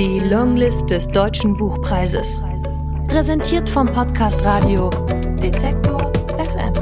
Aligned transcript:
Die 0.00 0.18
Longlist 0.18 0.88
des 0.88 1.06
Deutschen 1.08 1.54
Buchpreises. 1.58 2.42
Präsentiert 3.06 3.68
vom 3.68 3.86
Podcast 3.86 4.42
Radio 4.46 4.88
Detektor 5.42 6.10
FM. 6.38 6.72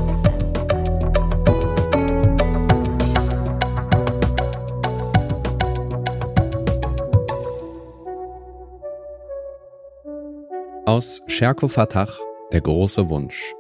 Aus 10.87 11.21
Scherko 11.27 11.67
Fatach, 11.67 12.21
Der 12.53 12.61
große 12.61 13.11
Wunsch. 13.11 13.53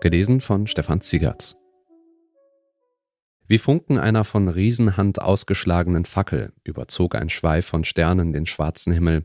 Gelesen 0.00 0.40
von 0.40 0.66
Stefan 0.66 1.00
Ziegert. 1.00 1.59
Wie 3.50 3.58
Funken 3.58 3.98
einer 3.98 4.22
von 4.22 4.46
Riesenhand 4.46 5.20
ausgeschlagenen 5.20 6.04
Fackel 6.04 6.52
überzog 6.62 7.16
ein 7.16 7.28
Schweif 7.28 7.66
von 7.66 7.82
Sternen 7.82 8.32
den 8.32 8.46
schwarzen 8.46 8.92
Himmel. 8.92 9.24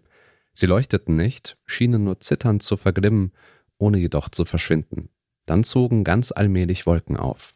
Sie 0.51 0.65
leuchteten 0.65 1.15
nicht, 1.15 1.57
schienen 1.67 2.05
nur 2.05 2.19
zitternd 2.21 2.63
zu 2.63 2.75
verglimmen, 2.75 3.33
ohne 3.77 3.99
jedoch 3.99 4.29
zu 4.29 4.45
verschwinden. 4.45 5.09
Dann 5.45 5.63
zogen 5.63 6.03
ganz 6.03 6.31
allmählich 6.31 6.87
Wolken 6.87 7.17
auf. 7.17 7.53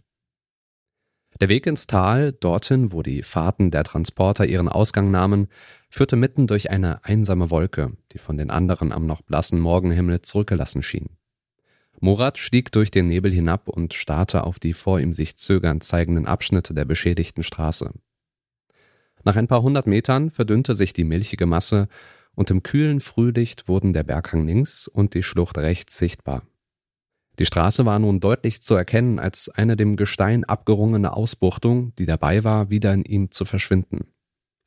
Der 1.42 1.50
Weg 1.50 1.66
ins 1.66 1.88
Tal, 1.88 2.34
dorthin, 2.34 2.92
wo 2.92 3.02
die 3.02 3.24
Fahrten 3.24 3.72
der 3.72 3.84
Transporter 3.84 4.46
ihren 4.46 4.70
Ausgang 4.70 5.10
nahmen, 5.10 5.48
führte 5.90 6.18
mitten 6.18 6.46
durch 6.46 6.70
eine 6.70 7.04
einsame 7.04 7.50
Wolke, 7.50 7.98
die 8.12 8.20
von 8.20 8.38
den 8.38 8.52
anderen 8.52 8.92
am 8.92 9.08
noch 9.08 9.24
blassen 9.24 9.60
Morgenhimmel 9.60 10.22
zurückgelassen 10.22 10.84
schien. 10.84 11.18
Murat 12.02 12.38
stieg 12.38 12.72
durch 12.72 12.92
den 12.92 13.08
Nebel 13.08 13.32
hinab 13.32 13.68
und 13.68 13.94
starrte 13.94 14.44
auf 14.44 14.60
die 14.60 14.74
vor 14.74 15.00
ihm 15.00 15.14
sich 15.14 15.38
zögernd 15.38 15.84
zeigenden 15.84 16.26
Abschnitte 16.26 16.74
der 16.74 16.86
beschädigten 16.86 17.44
Straße. 17.44 17.92
Nach 19.26 19.36
ein 19.36 19.48
paar 19.48 19.62
hundert 19.62 19.86
Metern 19.86 20.32
verdünnte 20.32 20.76
sich 20.76 20.94
die 20.94 21.04
milchige 21.04 21.46
Masse 21.46 21.90
und 22.36 22.52
im 22.52 22.64
kühlen 22.64 23.02
Frühlicht 23.02 23.68
wurden 23.68 23.92
der 23.92 24.04
Berghang 24.04 24.48
links 24.48 24.88
und 24.88 25.14
die 25.14 25.24
Schlucht 25.24 25.58
rechts 25.58 25.98
sichtbar. 25.98 26.44
Die 27.38 27.46
Straße 27.46 27.86
war 27.86 28.00
nun 28.00 28.20
deutlich 28.20 28.62
zu 28.62 28.76
erkennen 28.76 29.20
als 29.20 29.50
eine 29.50 29.76
dem 29.76 29.96
Gestein 29.96 30.44
abgerungene 30.44 31.14
Ausbuchtung, 31.14 31.94
die 31.96 32.06
dabei 32.06 32.44
war, 32.44 32.70
wieder 32.70 32.94
in 32.94 33.04
ihm 33.04 33.32
zu 33.32 33.46
verschwinden. 33.46 34.14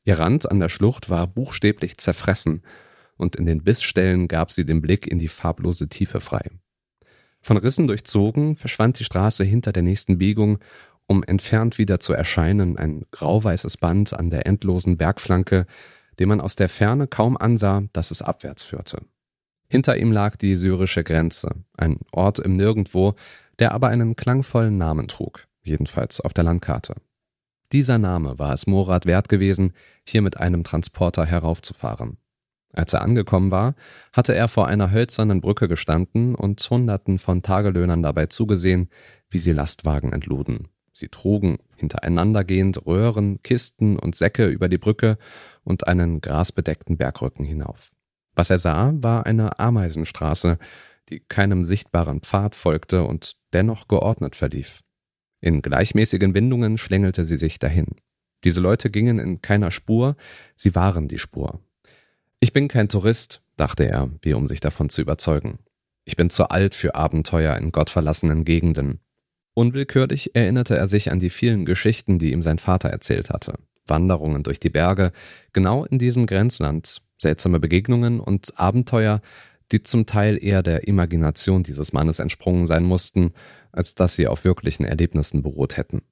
Ihr 0.04 0.18
Rand 0.18 0.50
an 0.50 0.58
der 0.58 0.68
Schlucht 0.68 1.10
war 1.10 1.26
buchstäblich 1.26 1.98
zerfressen, 1.98 2.62
und 3.16 3.36
in 3.36 3.46
den 3.46 3.62
Bissstellen 3.62 4.26
gab 4.26 4.50
sie 4.50 4.64
den 4.64 4.80
Blick 4.80 5.06
in 5.06 5.18
die 5.18 5.28
farblose 5.28 5.88
Tiefe 5.88 6.20
frei. 6.20 6.50
Von 7.42 7.56
Rissen 7.56 7.88
durchzogen 7.88 8.56
verschwand 8.56 9.00
die 9.00 9.04
Straße 9.04 9.42
hinter 9.42 9.72
der 9.72 9.82
nächsten 9.82 10.18
Biegung, 10.18 10.58
um 11.06 11.24
entfernt 11.24 11.76
wieder 11.76 11.98
zu 11.98 12.12
erscheinen, 12.12 12.78
ein 12.78 13.04
grauweißes 13.10 13.76
Band 13.76 14.14
an 14.14 14.30
der 14.30 14.46
endlosen 14.46 14.96
Bergflanke, 14.96 15.66
dem 16.18 16.28
man 16.28 16.40
aus 16.40 16.56
der 16.56 16.68
Ferne 16.68 17.08
kaum 17.08 17.36
ansah, 17.36 17.82
dass 17.92 18.12
es 18.12 18.22
abwärts 18.22 18.62
führte. 18.62 19.02
Hinter 19.68 19.96
ihm 19.96 20.12
lag 20.12 20.36
die 20.36 20.54
syrische 20.54 21.02
Grenze, 21.02 21.50
ein 21.76 21.98
Ort 22.12 22.38
im 22.38 22.56
Nirgendwo, 22.56 23.14
der 23.58 23.72
aber 23.72 23.88
einen 23.88 24.14
klangvollen 24.16 24.78
Namen 24.78 25.08
trug, 25.08 25.46
jedenfalls 25.62 26.20
auf 26.20 26.32
der 26.32 26.44
Landkarte. 26.44 26.94
Dieser 27.72 27.98
Name 27.98 28.38
war 28.38 28.52
es 28.52 28.66
Morat 28.66 29.06
wert 29.06 29.28
gewesen, 29.28 29.72
hier 30.06 30.22
mit 30.22 30.36
einem 30.36 30.62
Transporter 30.62 31.24
heraufzufahren. 31.24 32.18
Als 32.72 32.92
er 32.94 33.02
angekommen 33.02 33.50
war, 33.50 33.74
hatte 34.12 34.34
er 34.34 34.48
vor 34.48 34.66
einer 34.66 34.90
hölzernen 34.90 35.40
Brücke 35.40 35.68
gestanden 35.68 36.34
und 36.34 36.60
Hunderten 36.70 37.18
von 37.18 37.42
Tagelöhnern 37.42 38.02
dabei 38.02 38.26
zugesehen, 38.26 38.88
wie 39.28 39.38
sie 39.38 39.52
Lastwagen 39.52 40.12
entluden. 40.12 40.68
Sie 40.92 41.08
trugen 41.08 41.58
hintereinandergehend 41.76 42.86
Röhren, 42.86 43.42
Kisten 43.42 43.98
und 43.98 44.14
Säcke 44.14 44.46
über 44.46 44.68
die 44.68 44.78
Brücke 44.78 45.18
und 45.64 45.86
einen 45.86 46.20
grasbedeckten 46.20 46.96
Bergrücken 46.96 47.44
hinauf. 47.44 47.92
Was 48.34 48.50
er 48.50 48.58
sah, 48.58 48.92
war 48.96 49.26
eine 49.26 49.58
Ameisenstraße, 49.58 50.58
die 51.08 51.20
keinem 51.20 51.64
sichtbaren 51.64 52.20
Pfad 52.20 52.56
folgte 52.56 53.04
und 53.04 53.36
dennoch 53.52 53.88
geordnet 53.88 54.36
verlief. 54.36 54.80
In 55.40 55.60
gleichmäßigen 55.60 56.34
Windungen 56.34 56.78
schlängelte 56.78 57.26
sie 57.26 57.38
sich 57.38 57.58
dahin. 57.58 57.86
Diese 58.44 58.60
Leute 58.60 58.90
gingen 58.90 59.18
in 59.18 59.42
keiner 59.42 59.70
Spur, 59.70 60.16
sie 60.56 60.74
waren 60.74 61.08
die 61.08 61.18
Spur. 61.18 61.60
Ich 62.42 62.52
bin 62.52 62.66
kein 62.66 62.88
Tourist, 62.88 63.40
dachte 63.56 63.84
er, 63.84 64.10
wie 64.20 64.34
um 64.34 64.48
sich 64.48 64.58
davon 64.58 64.88
zu 64.88 65.00
überzeugen. 65.00 65.60
Ich 66.04 66.16
bin 66.16 66.28
zu 66.28 66.50
alt 66.50 66.74
für 66.74 66.96
Abenteuer 66.96 67.56
in 67.56 67.70
gottverlassenen 67.70 68.44
Gegenden. 68.44 68.98
Unwillkürlich 69.54 70.34
erinnerte 70.34 70.76
er 70.76 70.88
sich 70.88 71.12
an 71.12 71.20
die 71.20 71.30
vielen 71.30 71.64
Geschichten, 71.64 72.18
die 72.18 72.32
ihm 72.32 72.42
sein 72.42 72.58
Vater 72.58 72.88
erzählt 72.88 73.30
hatte. 73.30 73.60
Wanderungen 73.86 74.42
durch 74.42 74.58
die 74.58 74.70
Berge, 74.70 75.12
genau 75.52 75.84
in 75.84 76.00
diesem 76.00 76.26
Grenzland, 76.26 77.02
seltsame 77.16 77.60
Begegnungen 77.60 78.18
und 78.18 78.58
Abenteuer, 78.58 79.22
die 79.70 79.84
zum 79.84 80.06
Teil 80.06 80.36
eher 80.42 80.64
der 80.64 80.88
Imagination 80.88 81.62
dieses 81.62 81.92
Mannes 81.92 82.18
entsprungen 82.18 82.66
sein 82.66 82.82
mussten, 82.82 83.34
als 83.70 83.94
dass 83.94 84.16
sie 84.16 84.26
auf 84.26 84.42
wirklichen 84.42 84.84
Erlebnissen 84.84 85.44
beruht 85.44 85.76
hätten. 85.76 86.02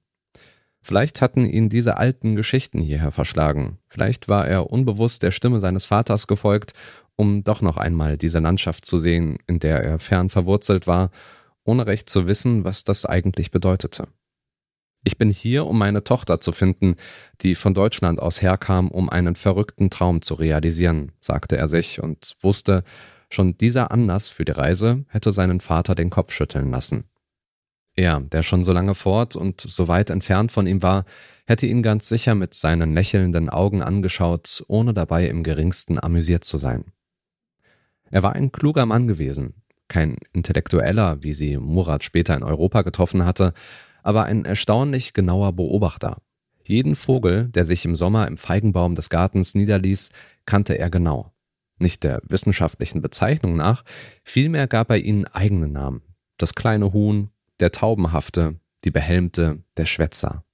Vielleicht 0.83 1.21
hatten 1.21 1.45
ihn 1.45 1.69
diese 1.69 1.99
alten 1.99 2.37
Geschichten 2.37 2.81
hierher 2.81 3.13
verschlagen. 3.13 3.79
Vielleicht 3.87 4.29
war 4.29 4.47
er 4.47 4.71
unbewusst 4.71 5.23
der 5.23 5.31
Stimme 5.31 5.61
seines 5.61 5.85
Vaters 5.85 6.27
gefolgt, 6.27 6.73
um 7.17 7.45
doch 7.45 7.61
noch 7.61 7.77
einmal 7.77 8.17
diese 8.17 8.39
Landschaft 8.39 8.87
zu 8.87 8.99
sehen, 8.99 9.39
in 9.47 9.59
der 9.59 9.83
er 9.83 9.99
fern 9.99 10.31
verwurzelt 10.31 10.87
war, 10.87 11.11
ohne 11.65 11.87
recht 11.87 12.09
zu 12.09 12.27
wissen, 12.27 12.65
was 12.65 12.83
das 12.83 13.05
eigentlich 13.05 13.51
bedeutete. 13.51 14.09
Ich 15.05 15.17
bin 15.17 15.31
hier, 15.31 15.67
um 15.67 15.79
meine 15.79 16.05
Tochter 16.05 16.41
zu 16.41 16.53
finden, 16.53 16.97
die 17.41 17.55
von 17.55 17.75
Deutschland 17.75 18.21
aus 18.21 18.43
herkam, 18.43 18.91
um 18.91 19.09
einen 19.09 19.35
verrückten 19.35 19.91
Traum 19.91 20.21
zu 20.21 20.35
realisieren, 20.35 21.13
sagte 21.21 21.57
er 21.57 21.69
sich 21.69 22.03
und 22.03 22.37
wusste, 22.41 22.85
schon 23.31 23.57
dieser 23.57 23.91
Anlass 23.93 24.29
für 24.29 24.45
die 24.45 24.53
Reise 24.53 25.05
hätte 25.09 25.33
seinen 25.33 25.61
Vater 25.61 25.95
den 25.95 26.11
Kopf 26.11 26.33
schütteln 26.33 26.71
lassen. 26.71 27.05
Er, 27.97 28.21
der 28.21 28.43
schon 28.43 28.65
so 28.65 28.73
lange 28.73 28.95
fort 28.95 29.37
und 29.37 29.61
so 29.61 29.89
weit 29.89 30.11
entfernt 30.11 30.53
von 30.53 30.67
ihm 30.67 30.83
war, 30.83 31.05
hätte 31.47 31.67
ihn 31.67 31.83
ganz 31.83 32.09
sicher 32.09 32.35
mit 32.35 32.55
seinen 32.55 32.95
lächelnden 32.95 33.51
Augen 33.51 33.83
angeschaut, 33.83 34.65
ohne 34.69 34.95
dabei 34.95 35.27
im 35.27 35.43
geringsten 35.43 35.99
amüsiert 35.99 36.45
zu 36.45 36.59
sein. 36.59 36.85
Er 38.11 38.23
war 38.23 38.33
ein 38.33 38.53
kluger 38.53 38.87
Mann 38.87 39.09
gewesen, 39.09 39.55
kein 39.89 40.17
Intellektueller, 40.33 41.23
wie 41.23 41.33
sie 41.33 41.57
Murat 41.57 42.05
später 42.05 42.37
in 42.37 42.43
Europa 42.43 42.83
getroffen 42.83 43.25
hatte, 43.25 43.53
aber 44.03 44.25
ein 44.25 44.45
erstaunlich 44.45 45.13
genauer 45.13 45.53
Beobachter. 45.53 46.23
Jeden 46.65 46.95
Vogel, 46.95 47.49
der 47.49 47.65
sich 47.65 47.85
im 47.85 47.97
Sommer 47.97 48.29
im 48.29 48.37
Feigenbaum 48.37 48.95
des 48.95 49.11
Gartens 49.11 49.55
niederließ, 49.55 50.11
kannte 50.47 50.79
er 50.79 50.91
genau. 50.91 51.33
Nicht 51.79 52.05
der 52.05 52.21
wissenschaftlichen 52.25 53.03
Bezeichnung 53.03 53.57
nach, 53.57 53.85
vielmehr 54.23 54.67
gab 54.67 54.91
er 54.91 54.99
ihnen 54.99 55.27
eigene 55.27 55.69
Namen. 55.69 56.03
Das 56.37 56.55
kleine 56.55 56.93
Huhn, 56.93 57.31
der 57.61 57.73
Taubenhafte, 57.73 58.59
die 58.85 58.91
Behelmte, 58.91 59.63
der 59.77 59.87
Schwätzer. 59.87 60.45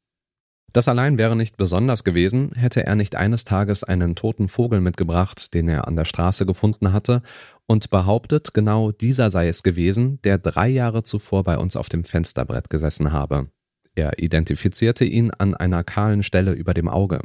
Das 0.73 0.89
allein 0.89 1.17
wäre 1.17 1.37
nicht 1.37 1.57
besonders 1.57 2.05
gewesen, 2.05 2.53
hätte 2.55 2.85
er 2.85 2.97
nicht 2.97 3.17
eines 3.17 3.45
Tages 3.45 3.83
einen 3.83 4.15
toten 4.15 4.49
Vogel 4.49 4.83
mitgebracht, 4.83 5.55
den 5.55 5.69
er 5.69 5.89
an 5.89 5.97
der 5.97 6.05
Straße 6.05 6.45
gefunden 6.45 6.93
hatte, 6.93 7.23
und 7.67 7.89
behauptet, 7.89 8.53
genau 8.53 8.93
dieser 8.93 9.31
sei 9.31 9.49
es 9.49 9.63
gewesen, 9.63 10.21
der 10.23 10.39
drei 10.39 10.69
Jahre 10.69 11.03
zuvor 11.03 11.45
bei 11.45 11.57
uns 11.57 11.77
auf 11.77 11.89
dem 11.89 12.05
Fensterbrett 12.05 12.69
gesessen 12.69 13.13
habe. 13.13 13.49
Er 13.95 14.19
identifizierte 14.19 15.07
ihn 15.07 15.31
an 15.31 15.55
einer 15.55 15.83
kahlen 15.83 16.23
Stelle 16.23 16.53
über 16.53 16.75
dem 16.75 16.89
Auge. 16.89 17.21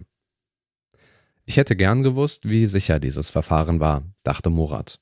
Ich 1.45 1.57
hätte 1.57 1.75
gern 1.75 2.03
gewusst, 2.03 2.47
wie 2.47 2.67
sicher 2.67 2.99
dieses 3.01 3.29
Verfahren 3.29 3.81
war, 3.81 4.03
dachte 4.23 4.49
Murat. 4.49 4.99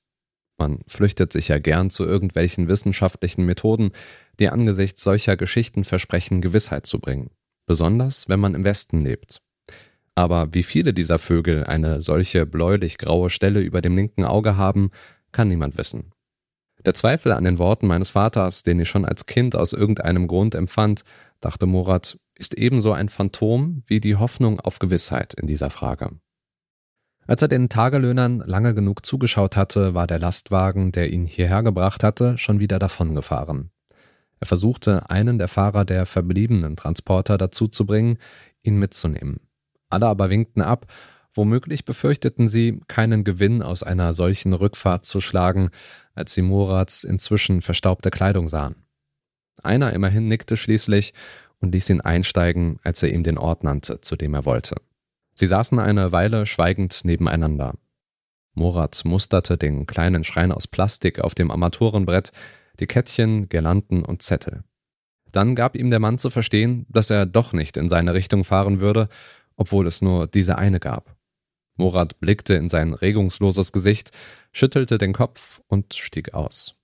Man 0.60 0.80
flüchtet 0.88 1.32
sich 1.32 1.48
ja 1.48 1.58
gern 1.58 1.90
zu 1.90 2.04
irgendwelchen 2.04 2.68
wissenschaftlichen 2.68 3.46
Methoden, 3.46 3.92
die 4.40 4.50
angesichts 4.50 5.02
solcher 5.02 5.38
Geschichten 5.38 5.86
versprechen, 5.86 6.42
Gewissheit 6.42 6.86
zu 6.86 7.00
bringen. 7.00 7.32
Besonders, 7.66 8.28
wenn 8.28 8.42
man 8.42 8.56
im 8.56 8.66
Westen 8.66 9.02
lebt. 9.02 9.42
Aber 10.16 10.54
wie 10.54 10.64
viele 10.64 10.94
dieser 10.94 11.18
Vögel 11.18 11.64
eine 11.64 12.02
solche 12.02 12.46
bläulich-graue 12.46 13.30
Stelle 13.30 13.62
über 13.62 13.82
dem 13.82 13.96
linken 13.96 14.26
Auge 14.26 14.58
haben, 14.58 14.92
kann 15.32 15.48
niemand 15.48 15.78
wissen. 15.78 16.12
Der 16.86 16.94
Zweifel 16.94 17.32
an 17.32 17.46
den 17.46 17.58
Worten 17.58 17.88
meines 17.88 18.10
Vaters, 18.10 18.64
den 18.64 18.80
ich 18.82 18.90
schon 18.90 19.06
als 19.06 19.26
Kind 19.26 19.56
aus 19.56 19.72
irgendeinem 19.72 20.28
Grund 20.28 20.56
empfand, 20.56 21.04
dachte 21.40 21.68
Murat, 21.68 22.18
ist 22.36 22.54
ebenso 22.58 22.92
ein 22.92 23.08
Phantom 23.08 23.84
wie 23.86 24.02
die 24.02 24.18
Hoffnung 24.18 24.60
auf 24.60 24.80
Gewissheit 24.80 25.34
in 25.34 25.48
dieser 25.48 25.70
Frage. 25.70 26.10
Als 27.30 27.44
er 27.44 27.48
den 27.48 27.70
Tagelöhnern 27.70 28.40
lange 28.40 28.74
genug 28.74 29.06
zugeschaut 29.06 29.56
hatte, 29.56 29.94
war 29.94 30.08
der 30.08 30.18
Lastwagen, 30.18 30.92
der 30.92 31.14
ihn 31.14 31.28
hierher 31.28 31.62
gebracht 31.62 32.04
hatte, 32.04 32.40
schon 32.40 32.60
wieder 32.60 32.80
davongefahren. 32.80 33.70
Er 34.40 34.48
versuchte, 34.48 35.12
einen 35.12 35.38
der 35.38 35.48
Fahrer 35.48 35.86
der 35.86 36.08
verbliebenen 36.08 36.76
Transporter 36.76 37.38
dazu 37.38 37.68
zu 37.68 37.86
bringen, 37.86 38.18
ihn 38.64 38.78
mitzunehmen. 38.78 39.42
Alle 39.92 40.08
aber 40.08 40.32
winkten 40.32 40.64
ab, 40.64 40.88
womöglich 41.36 41.86
befürchteten 41.86 42.48
sie, 42.48 42.82
keinen 42.88 43.24
Gewinn 43.24 43.62
aus 43.62 43.84
einer 43.84 44.14
solchen 44.14 44.54
Rückfahrt 44.54 45.06
zu 45.06 45.22
schlagen, 45.22 45.70
als 46.16 46.34
sie 46.34 46.42
Murats 46.42 47.04
inzwischen 47.04 47.62
verstaubte 47.62 48.10
Kleidung 48.10 48.48
sahen. 48.48 48.88
Einer 49.62 49.94
immerhin 49.94 50.28
nickte 50.28 50.58
schließlich 50.58 51.14
und 51.60 51.74
ließ 51.74 51.92
ihn 51.92 52.02
einsteigen, 52.02 52.80
als 52.82 53.04
er 53.04 53.14
ihm 53.14 53.22
den 53.22 53.38
Ort 53.38 53.64
nannte, 53.64 54.02
zu 54.02 54.16
dem 54.16 54.34
er 54.34 54.46
wollte. 54.46 54.78
Sie 55.40 55.48
saßen 55.48 55.80
eine 55.80 56.12
Weile 56.12 56.46
schweigend 56.46 57.06
nebeneinander. 57.06 57.76
Morat 58.56 59.04
musterte 59.06 59.58
den 59.58 59.88
kleinen 59.88 60.26
Schrein 60.26 60.52
aus 60.52 60.68
Plastik 60.68 61.22
auf 61.22 61.34
dem 61.34 61.50
Armaturenbrett, 61.50 62.34
die 62.82 62.88
Kettchen, 62.88 63.48
Girlanden 63.48 64.04
und 64.04 64.22
Zettel. 64.22 64.66
Dann 65.32 65.56
gab 65.56 65.78
ihm 65.78 65.92
der 65.92 66.02
Mann 66.02 66.18
zu 66.18 66.30
verstehen, 66.30 66.86
dass 66.90 67.10
er 67.10 67.26
doch 67.26 67.54
nicht 67.54 67.78
in 67.78 67.88
seine 67.88 68.14
Richtung 68.14 68.44
fahren 68.44 68.82
würde, 68.82 69.08
obwohl 69.56 69.88
es 69.88 70.02
nur 70.02 70.28
diese 70.28 70.58
eine 70.58 70.82
gab. 70.82 71.16
Morat 71.78 72.20
blickte 72.20 72.56
in 72.56 72.68
sein 72.68 72.94
regungsloses 72.94 73.72
Gesicht, 73.72 74.12
schüttelte 74.52 74.98
den 74.98 75.14
Kopf 75.14 75.62
und 75.68 75.94
stieg 75.94 76.34
aus. 76.34 76.76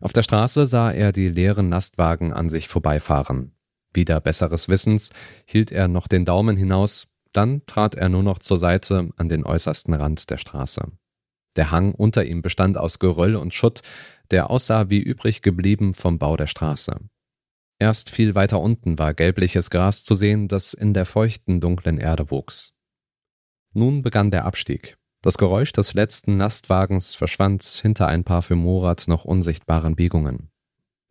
Auf 0.00 0.12
der 0.12 0.24
Straße 0.24 0.66
sah 0.66 0.90
er 0.90 1.12
die 1.12 1.28
leeren 1.28 1.70
Lastwagen 1.70 2.32
an 2.32 2.50
sich 2.50 2.66
vorbeifahren. 2.66 3.52
Wieder 3.92 4.20
besseres 4.20 4.68
Wissens 4.68 5.10
hielt 5.44 5.70
er 5.70 5.86
noch 5.86 6.08
den 6.08 6.24
Daumen 6.24 6.56
hinaus, 6.56 7.13
dann 7.36 7.62
trat 7.66 7.94
er 7.94 8.08
nur 8.08 8.22
noch 8.22 8.38
zur 8.38 8.58
Seite 8.58 9.10
an 9.16 9.28
den 9.28 9.44
äußersten 9.44 9.94
Rand 9.94 10.30
der 10.30 10.38
Straße. 10.38 10.86
Der 11.56 11.70
Hang 11.70 11.94
unter 11.94 12.24
ihm 12.24 12.42
bestand 12.42 12.78
aus 12.78 12.98
Geröll 12.98 13.36
und 13.36 13.54
Schutt, 13.54 13.82
der 14.30 14.50
aussah 14.50 14.90
wie 14.90 15.00
übrig 15.00 15.42
geblieben 15.42 15.94
vom 15.94 16.18
Bau 16.18 16.36
der 16.36 16.46
Straße. 16.46 16.96
Erst 17.78 18.10
viel 18.10 18.34
weiter 18.34 18.60
unten 18.60 18.98
war 18.98 19.14
gelbliches 19.14 19.70
Gras 19.70 20.04
zu 20.04 20.14
sehen, 20.16 20.48
das 20.48 20.74
in 20.74 20.94
der 20.94 21.06
feuchten, 21.06 21.60
dunklen 21.60 21.98
Erde 21.98 22.30
wuchs. 22.30 22.72
Nun 23.72 24.02
begann 24.02 24.30
der 24.30 24.44
Abstieg. 24.44 24.96
Das 25.22 25.38
Geräusch 25.38 25.72
des 25.72 25.94
letzten 25.94 26.38
Lastwagens 26.38 27.14
verschwand 27.14 27.62
hinter 27.62 28.06
ein 28.06 28.24
paar 28.24 28.42
für 28.42 28.56
Morat 28.56 29.04
noch 29.08 29.24
unsichtbaren 29.24 29.96
Biegungen. 29.96 30.50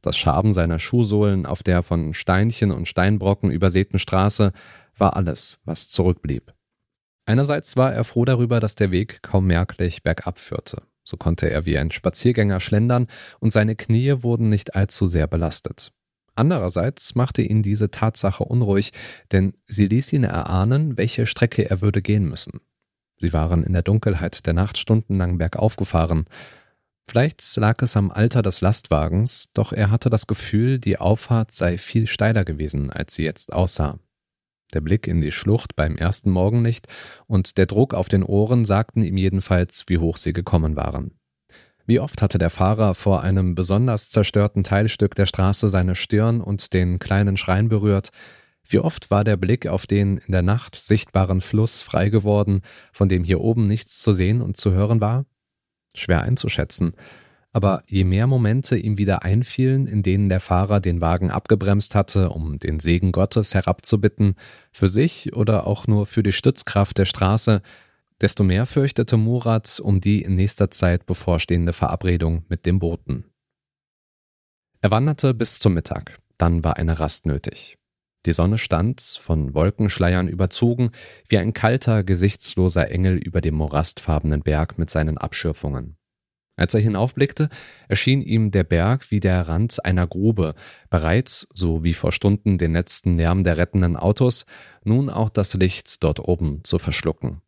Das 0.01 0.17
Schaben 0.17 0.53
seiner 0.53 0.79
Schuhsohlen 0.79 1.45
auf 1.45 1.63
der 1.63 1.81
von 1.81 2.13
Steinchen 2.13 2.71
und 2.71 2.87
Steinbrocken 2.87 3.51
übersäten 3.51 3.99
Straße 3.99 4.51
war 4.97 5.15
alles, 5.15 5.59
was 5.65 5.89
zurückblieb. 5.89 6.53
Einerseits 7.25 7.77
war 7.77 7.93
er 7.93 8.03
froh 8.03 8.25
darüber, 8.25 8.59
dass 8.59 8.75
der 8.75 8.91
Weg 8.91 9.23
kaum 9.23 9.47
merklich 9.47 10.03
bergab 10.03 10.39
führte. 10.39 10.83
So 11.03 11.17
konnte 11.17 11.49
er 11.49 11.65
wie 11.65 11.77
ein 11.77 11.91
Spaziergänger 11.91 12.59
schlendern 12.59 13.07
und 13.39 13.51
seine 13.51 13.75
Knie 13.75 14.23
wurden 14.23 14.49
nicht 14.49 14.75
allzu 14.75 15.07
sehr 15.07 15.27
belastet. 15.27 15.91
Andererseits 16.35 17.15
machte 17.15 17.41
ihn 17.41 17.61
diese 17.61 17.91
Tatsache 17.91 18.43
unruhig, 18.43 18.91
denn 19.31 19.53
sie 19.67 19.85
ließ 19.85 20.13
ihn 20.13 20.23
erahnen, 20.23 20.97
welche 20.97 21.27
Strecke 21.27 21.69
er 21.69 21.81
würde 21.81 22.01
gehen 22.01 22.27
müssen. 22.27 22.59
Sie 23.19 23.33
waren 23.33 23.63
in 23.63 23.73
der 23.73 23.83
Dunkelheit 23.83 24.45
der 24.47 24.53
Nacht 24.53 24.77
stundenlang 24.77 25.37
bergauf 25.37 25.75
gefahren. 25.75 26.25
Vielleicht 27.07 27.55
lag 27.57 27.81
es 27.81 27.95
am 27.95 28.11
Alter 28.11 28.41
des 28.41 28.61
Lastwagens, 28.61 29.49
doch 29.53 29.73
er 29.73 29.91
hatte 29.91 30.09
das 30.09 30.25
Gefühl, 30.25 30.79
die 30.79 30.97
Auffahrt 30.97 31.53
sei 31.53 31.77
viel 31.77 32.07
steiler 32.07 32.45
gewesen, 32.45 32.89
als 32.89 33.13
sie 33.15 33.23
jetzt 33.23 33.53
aussah. 33.53 33.99
Der 34.73 34.81
Blick 34.81 35.07
in 35.07 35.21
die 35.21 35.31
Schlucht 35.31 35.75
beim 35.75 35.95
ersten 35.95 36.31
Morgenlicht 36.31 36.87
und 37.27 37.57
der 37.57 37.65
Druck 37.65 37.93
auf 37.93 38.09
den 38.09 38.23
Ohren 38.23 38.65
sagten 38.65 39.03
ihm 39.03 39.17
jedenfalls, 39.17 39.85
wie 39.87 39.99
hoch 39.99 40.17
sie 40.17 40.33
gekommen 40.33 40.75
waren. 40.75 41.11
Wie 41.85 41.99
oft 41.99 42.21
hatte 42.21 42.37
der 42.37 42.49
Fahrer 42.49 42.95
vor 42.95 43.21
einem 43.21 43.55
besonders 43.55 44.09
zerstörten 44.09 44.63
Teilstück 44.63 45.15
der 45.15 45.25
Straße 45.25 45.69
seine 45.69 45.95
Stirn 45.95 46.41
und 46.41 46.73
den 46.73 46.97
kleinen 46.97 47.37
Schrein 47.37 47.67
berührt, 47.67 48.11
wie 48.65 48.79
oft 48.79 49.11
war 49.11 49.25
der 49.25 49.35
Blick 49.35 49.67
auf 49.67 49.85
den 49.85 50.17
in 50.17 50.31
der 50.31 50.41
Nacht 50.41 50.75
sichtbaren 50.75 51.41
Fluss 51.41 51.81
frei 51.81 52.07
geworden, 52.09 52.61
von 52.93 53.09
dem 53.09 53.25
hier 53.25 53.41
oben 53.41 53.67
nichts 53.67 54.01
zu 54.01 54.13
sehen 54.13 54.41
und 54.41 54.55
zu 54.55 54.71
hören 54.71 55.01
war? 55.01 55.25
Schwer 55.93 56.21
einzuschätzen, 56.21 56.93
aber 57.53 57.83
je 57.87 58.03
mehr 58.03 58.25
Momente 58.25 58.75
ihm 58.75 58.97
wieder 58.97 59.21
einfielen, 59.21 59.85
in 59.85 60.01
denen 60.01 60.27
der 60.27 60.39
Fahrer 60.39 60.79
den 60.79 61.01
Wagen 61.01 61.29
abgebremst 61.29 61.93
hatte, 61.93 62.31
um 62.31 62.57
den 62.57 62.79
Segen 62.79 63.11
Gottes 63.11 63.53
herabzubitten, 63.53 64.35
für 64.71 64.89
sich 64.89 65.35
oder 65.35 65.67
auch 65.67 65.85
nur 65.85 66.07
für 66.07 66.23
die 66.23 66.31
Stützkraft 66.31 66.97
der 66.97 67.05
Straße, 67.05 67.61
desto 68.21 68.43
mehr 68.43 68.65
fürchtete 68.65 69.17
Murat 69.17 69.79
um 69.79 70.01
die 70.01 70.23
in 70.23 70.35
nächster 70.35 70.71
Zeit 70.71 71.05
bevorstehende 71.05 71.73
Verabredung 71.73 72.43
mit 72.49 72.65
dem 72.65 72.79
Boten. 72.79 73.25
Er 74.81 74.91
wanderte 74.91 75.35
bis 75.35 75.59
zum 75.59 75.75
Mittag, 75.75 76.17
dann 76.37 76.63
war 76.63 76.77
eine 76.77 76.99
Rast 76.99 77.27
nötig. 77.27 77.77
Die 78.25 78.31
Sonne 78.31 78.57
stand, 78.57 79.01
von 79.01 79.53
Wolkenschleiern 79.53 80.27
überzogen, 80.27 80.91
wie 81.27 81.37
ein 81.37 81.53
kalter, 81.53 82.03
gesichtsloser 82.03 82.89
Engel 82.89 83.17
über 83.17 83.41
dem 83.41 83.55
morastfarbenen 83.55 84.41
Berg 84.41 84.77
mit 84.79 84.89
seinen 84.89 85.17
Abschürfungen. 85.17 85.97
Als 86.55 86.73
er 86.75 86.81
hinaufblickte, 86.81 87.49
erschien 87.87 88.21
ihm 88.21 88.51
der 88.51 88.63
Berg 88.63 89.09
wie 89.09 89.19
der 89.19 89.47
Rand 89.47 89.83
einer 89.83 90.05
Grube, 90.05 90.53
bereit, 90.89 91.47
so 91.53 91.83
wie 91.83 91.95
vor 91.95 92.11
Stunden 92.11 92.57
den 92.57 92.73
letzten 92.73 93.17
Lärm 93.17 93.43
der 93.43 93.57
rettenden 93.57 93.95
Autos, 93.95 94.45
nun 94.83 95.09
auch 95.09 95.29
das 95.29 95.55
Licht 95.55 96.03
dort 96.03 96.19
oben 96.19 96.63
zu 96.63 96.77
verschlucken. 96.77 97.41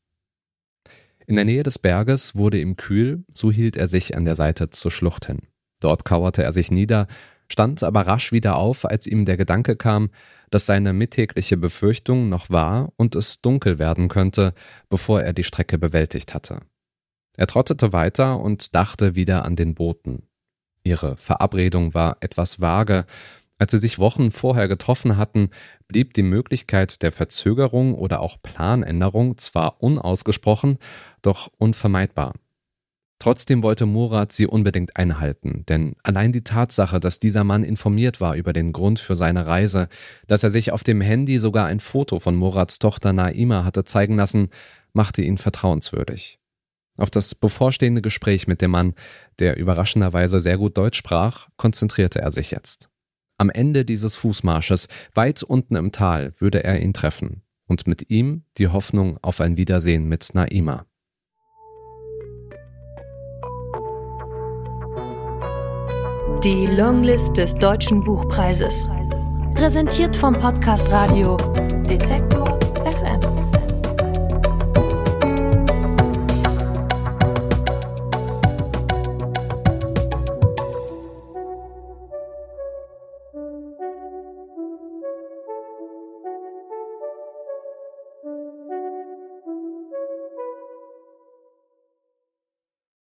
In 1.27 1.35
der 1.35 1.45
Nähe 1.45 1.63
des 1.63 1.79
Berges 1.79 2.35
wurde 2.35 2.59
ihm 2.59 2.77
kühl, 2.77 3.23
so 3.33 3.51
hielt 3.51 3.77
er 3.77 3.87
sich 3.87 4.15
an 4.15 4.25
der 4.25 4.35
Seite 4.35 4.69
zur 4.71 4.91
Schlucht 4.91 5.25
hin. 5.27 5.41
Dort 5.79 6.05
kauerte 6.05 6.43
er 6.43 6.53
sich 6.53 6.71
nieder, 6.71 7.07
stand 7.47 7.83
aber 7.83 8.01
rasch 8.07 8.31
wieder 8.31 8.57
auf, 8.57 8.85
als 8.85 9.07
ihm 9.07 9.25
der 9.25 9.37
Gedanke 9.37 9.75
kam, 9.75 10.09
dass 10.49 10.65
seine 10.65 10.93
mittägliche 10.93 11.57
Befürchtung 11.57 12.29
noch 12.29 12.49
wahr 12.49 12.91
und 12.95 13.15
es 13.15 13.41
dunkel 13.41 13.77
werden 13.79 14.07
könnte, 14.07 14.53
bevor 14.89 15.21
er 15.21 15.33
die 15.33 15.43
Strecke 15.43 15.77
bewältigt 15.77 16.33
hatte. 16.33 16.61
Er 17.37 17.47
trottete 17.47 17.93
weiter 17.93 18.39
und 18.39 18.75
dachte 18.75 19.15
wieder 19.15 19.45
an 19.45 19.55
den 19.55 19.75
Boten. 19.75 20.23
Ihre 20.83 21.17
Verabredung 21.17 21.93
war 21.93 22.17
etwas 22.21 22.61
vage. 22.61 23.05
Als 23.57 23.71
sie 23.71 23.79
sich 23.79 23.99
Wochen 23.99 24.31
vorher 24.31 24.67
getroffen 24.67 25.17
hatten, 25.17 25.49
blieb 25.87 26.13
die 26.13 26.23
Möglichkeit 26.23 27.01
der 27.01 27.11
Verzögerung 27.11 27.95
oder 27.95 28.19
auch 28.19 28.37
Planänderung 28.41 29.37
zwar 29.37 29.81
unausgesprochen, 29.81 30.77
doch 31.21 31.49
unvermeidbar. 31.57 32.33
Trotzdem 33.17 33.63
wollte 33.63 33.85
Murat 33.85 34.33
sie 34.33 34.45
unbedingt 34.45 34.97
einhalten, 34.97 35.63
denn 35.69 35.95
allein 36.03 36.33
die 36.33 36.43
Tatsache, 36.43 36.99
dass 36.99 37.17
dieser 37.17 37.45
Mann 37.45 37.63
informiert 37.63 38.19
war 38.19 38.35
über 38.35 38.51
den 38.51 38.73
Grund 38.73 38.99
für 38.99 39.15
seine 39.15 39.45
Reise, 39.45 39.87
dass 40.27 40.43
er 40.43 40.51
sich 40.51 40.71
auf 40.71 40.83
dem 40.83 40.99
Handy 40.99 41.39
sogar 41.39 41.65
ein 41.65 41.79
Foto 41.79 42.19
von 42.19 42.35
Murats 42.35 42.77
Tochter 42.77 43.13
Naima 43.13 43.63
hatte 43.63 43.85
zeigen 43.85 44.17
lassen, 44.17 44.49
machte 44.91 45.21
ihn 45.21 45.37
vertrauenswürdig. 45.37 46.39
Auf 46.97 47.09
das 47.09 47.35
bevorstehende 47.35 48.01
Gespräch 48.01 48.47
mit 48.47 48.61
dem 48.61 48.71
Mann, 48.71 48.93
der 49.39 49.57
überraschenderweise 49.57 50.41
sehr 50.41 50.57
gut 50.57 50.77
Deutsch 50.77 50.97
sprach, 50.97 51.49
konzentrierte 51.57 52.19
er 52.19 52.31
sich 52.31 52.51
jetzt. 52.51 52.89
Am 53.37 53.49
Ende 53.49 53.83
dieses 53.83 54.15
Fußmarsches, 54.15 54.87
weit 55.13 55.43
unten 55.43 55.75
im 55.75 55.91
Tal, 55.91 56.33
würde 56.39 56.63
er 56.63 56.79
ihn 56.81 56.93
treffen 56.93 57.41
und 57.67 57.85
mit 57.85 58.09
ihm 58.09 58.43
die 58.57 58.69
Hoffnung 58.69 59.17
auf 59.21 59.41
ein 59.41 59.57
Wiedersehen 59.57 60.07
mit 60.07 60.33
Naima. 60.33 60.85
Die 66.43 66.67
Longlist 66.67 67.35
des 67.37 67.55
Deutschen 67.55 68.03
Buchpreises. 68.03 68.89
Präsentiert 69.55 70.15
vom 70.15 70.33
Podcast 70.33 70.89
Radio 70.91 71.37